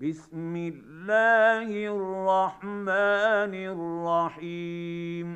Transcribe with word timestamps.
بسم 0.00 0.56
الله 0.56 1.68
الرحمن 1.96 3.54
الرحيم. 3.72 5.28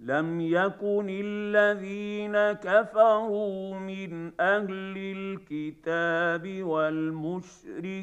لم 0.00 0.40
يكن 0.40 1.06
الذين 1.08 2.52
كفروا 2.52 3.74
من 3.74 4.32
أهل 4.40 4.94
الكتاب 4.96 6.62
والمشركين 6.62 7.94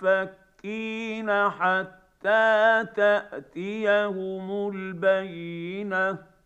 منفكين 0.00 1.30
حتى 1.50 2.84
تأتيهم 2.96 4.68
البينة. 4.74 6.37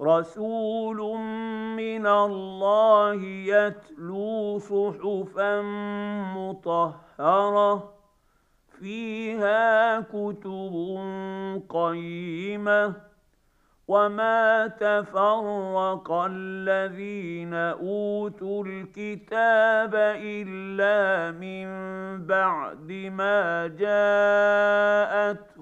رسول 0.00 1.18
من 1.76 2.06
الله 2.06 3.14
يتلو 3.24 4.58
صحفا 4.58 5.62
مطهرة 6.36 7.92
فيها 8.80 10.00
كتب 10.00 10.74
قيمة. 11.68 12.94
وما 13.88 14.66
تفرق 14.66 16.12
الذين 16.12 17.54
اوتوا 17.54 18.64
الكتاب 18.64 19.94
الا 19.94 21.30
من 21.38 21.66
بعد 22.26 22.92
ما 22.92 23.66
جاءتهم 25.26 25.58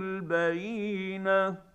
البينه. 0.00 1.69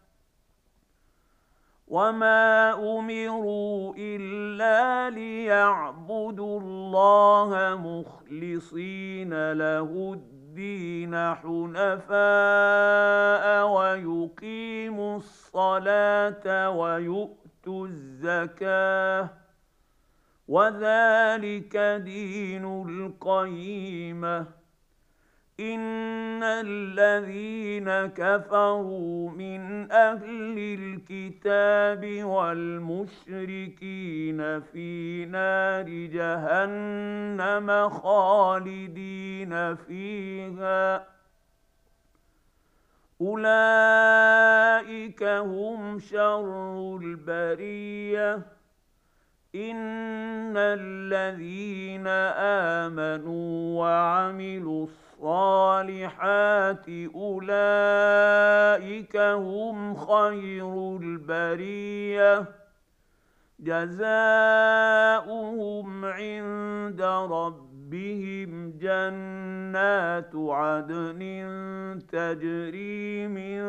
وما 1.88 2.74
امروا 2.74 3.94
الا 3.98 5.10
ليعبدوا 5.10 6.60
الله 6.60 7.76
مخلصين 7.76 9.52
له 9.52 10.14
الدين 10.14 11.16
حنفاء 11.36 12.16
ويقيموا 13.68 15.18
الصلاه 15.18 16.70
ويؤتوا 16.70 17.88
الزكاه 17.88 19.30
وذلك 20.48 21.77
دين 22.05 22.66
القيمه 22.90 24.46
الذين 26.46 28.05
كفروا 28.05 29.29
من 29.29 29.91
أهل 29.91 30.57
الكتاب 30.57 32.24
والمشركين 32.24 33.82
في 34.62 35.26
نار 35.26 35.90
جهنم 35.90 37.90
خالدين 37.90 39.76
فيها. 39.76 41.07
أولئك 43.21 45.24
هم 45.24 45.99
شر 45.99 46.98
البرية. 46.98 48.55
إن 49.55 50.57
الذين 50.57 52.07
آمنوا 52.87 53.82
وعملوا 53.82 54.84
الصالحات 54.84 55.05
الصالحات 55.26 56.85
اولئك 57.15 58.35
هم 59.18 59.95
خير 59.95 60.98
البريه 61.01 62.45
جزاؤهم 63.59 64.06
عند 66.06 67.01
ربهم 67.31 68.72
جنات 68.78 70.31
عدن 70.35 71.22
تجري 72.12 73.28
من 73.28 73.62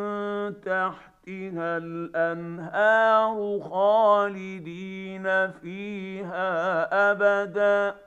تحتها 0.60 1.76
الانهار 1.76 3.60
خالدين 3.70 5.50
فيها 5.50 6.52
ابدا 7.12 8.06